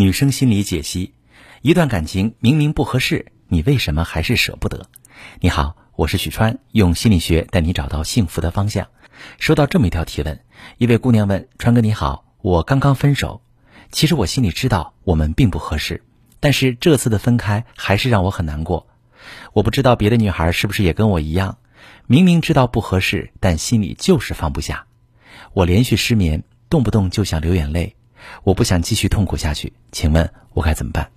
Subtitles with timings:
[0.00, 1.12] 女生心理解析：
[1.60, 4.86] 一段感情明明不合适，你为什么还是舍不得？
[5.40, 8.88] 你好，我是许川，用心理学带你找到幸福的方向。
[9.38, 10.40] 收到这么一条提问，
[10.78, 13.42] 一位姑娘问：川哥你好，我刚刚分手，
[13.92, 16.02] 其实我心里知道我们并不合适，
[16.40, 18.88] 但是这次的分开还是让我很难过。
[19.52, 21.58] 我不知道别的女孩是不是也跟我一样，
[22.06, 24.86] 明明知道不合适，但心里就是放不下。
[25.52, 27.96] 我连续失眠，动不动就想流眼泪。
[28.44, 31.10] 我不想继续痛苦下去，请问我该怎么办？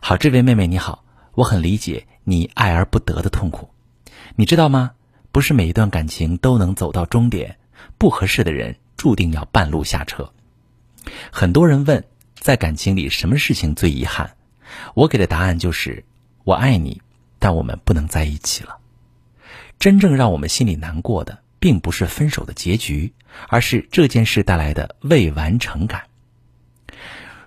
[0.00, 3.70] 好，这位妹妹你好，我很理解你爱而不得的痛苦。
[4.36, 4.92] 你知道吗？
[5.30, 7.58] 不是每一段感情都能走到终点，
[7.98, 10.32] 不合适的人注定要半路下车。
[11.30, 14.36] 很多人问，在感情里什么事情最遗憾？
[14.94, 16.04] 我给的答案就是：
[16.44, 17.00] 我爱你，
[17.38, 18.78] 但我们不能在一起了。
[19.78, 23.12] 真正让我们心里难过的，并不是分手的结局，
[23.48, 26.04] 而是这件事带来的未完成感。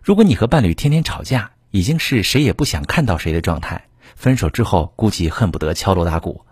[0.03, 6.43] 如果你和伴侣天天吵架，已经是谁也不想看到谁的状态，分手之后估计恨不得敲锣打鼓。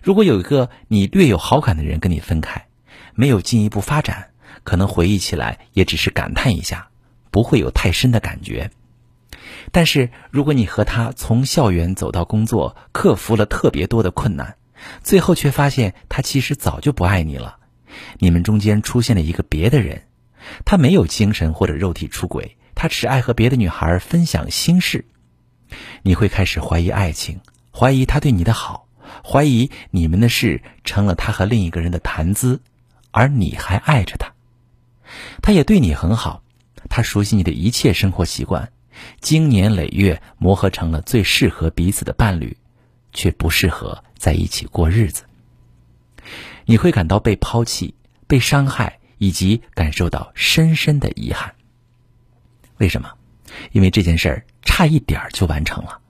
[0.00, 2.68] 如果有一个你略有好感的人跟你分开，
[3.14, 4.28] 没有进一步发展，
[4.62, 6.86] 可能回忆起来也只是感叹一下，
[7.32, 8.70] 不会有太深的感觉。
[9.72, 14.54] 但是如果你和他从校园走到工作，克服了特别多的困难，
[15.02, 17.56] 最后却发现他其实早就不爱你了，
[18.18, 20.04] 你们中间出现了一个别的人，
[20.64, 22.56] 他没有精神或者肉体出轨。
[22.84, 25.06] 他只爱和别的女孩分享心事，
[26.02, 27.40] 你会开始怀疑爱情，
[27.72, 28.88] 怀疑他对你的好，
[29.24, 32.60] 怀疑你们的事成了他和另一个人的谈资，
[33.10, 34.34] 而你还爱着他，
[35.40, 36.42] 他也对你很好，
[36.90, 38.70] 他熟悉你的一切生活习惯，
[39.18, 42.54] 经年累月磨合成了最适合彼此的伴侣，
[43.14, 45.24] 却不适合在一起过日子。
[46.66, 47.94] 你会感到被抛弃、
[48.26, 51.54] 被伤害，以及感受到深深的遗憾。
[52.78, 53.10] 为什么？
[53.72, 56.00] 因为这件事儿差一点儿就完成了。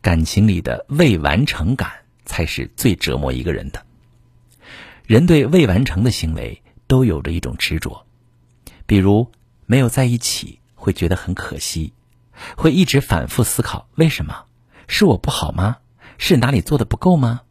[0.00, 1.90] 感情里的未完成感
[2.24, 3.84] 才是最折磨一个人的。
[5.04, 8.06] 人对未完成的行为都有着一种执着，
[8.86, 9.30] 比如
[9.66, 11.92] 没有在一起会觉得很可惜，
[12.56, 14.44] 会一直反复思考为什么？
[14.86, 15.78] 是我不好吗？
[16.16, 17.42] 是哪里做的不够吗？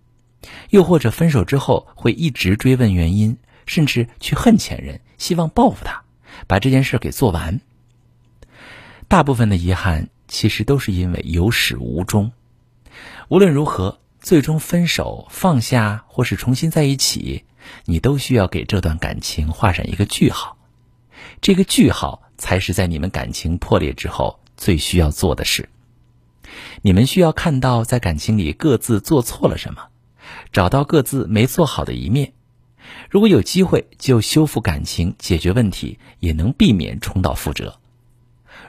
[0.70, 6.04] 又或者分手之后会一直追问原因，甚至去恨前任，希望报复他，
[6.48, 7.60] 把这件事给做完。
[9.08, 12.34] 大部分的遗憾其实都是因为有始无终。
[13.30, 17.46] 无论如何，最终分手、放下或是重新在一起，
[17.86, 20.58] 你都需要给这段感情画上一个句号。
[21.40, 25.70] 这个句号才是在你们感情破裂之后最需要做的事。
[26.82, 29.88] 你们需要看到在感情里各自做错了什么，
[30.52, 32.34] 找到各自没做好的一面。
[33.10, 37.80] 如果有机会，就修复感情、解决问题，也能避免重蹈覆辙。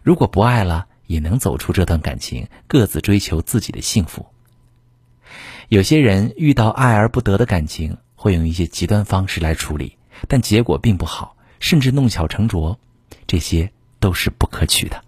[0.09, 4.25] 如果不爱了，也能走出这段感情，各自追求自己的幸福。
[5.69, 12.81] 有些人遇到爱而不得的感情，会用一些极端方式来处理，但结果并不好，甚至弄巧成拙，
[13.27, 13.71] 这些
[14.01, 15.05] 都是不可取的。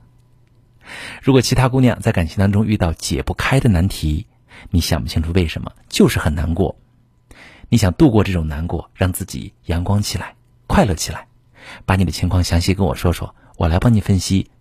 [1.23, 4.27] 如果其他姑娘在感情当中遇到解不开的难题，
[4.69, 6.77] 你想不清楚为什么，就是很难过。
[7.71, 10.35] 你想度过这种难过，让自己阳光起来，
[10.67, 11.27] 快乐起来，
[11.87, 13.35] 把你的情况详细跟我说说。
[13.57, 14.51] 我来帮你分析